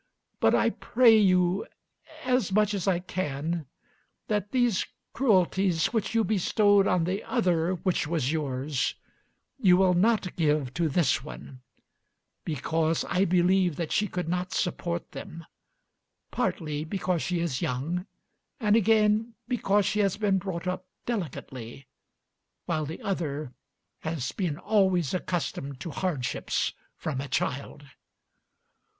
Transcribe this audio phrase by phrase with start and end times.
[0.39, 1.67] But I pray you
[2.23, 3.67] as much as I can
[4.29, 8.95] that these cruelties which you bestowed on the other which was yours
[9.59, 11.61] you will not give to this one,
[12.43, 15.45] because I believe that she could not support them;
[16.31, 18.07] partly because she is young,
[18.59, 21.85] and again because she has been brought up delicately,
[22.65, 23.53] while the other
[23.99, 27.85] has been always accustomed to hardships from a child."